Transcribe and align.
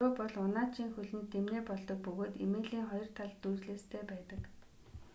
дөрөө 0.03 0.15
бол 0.21 0.35
унаачийн 0.45 0.93
хөлөнд 0.95 1.27
дэмнээ 1.33 1.61
болдог 1.69 1.99
бөгөөд 2.05 2.33
эмээлийн 2.45 2.85
хоёр 2.91 3.07
талд 3.17 3.37
дүүжлээстэй 3.43 4.03
байдаг 4.11 4.41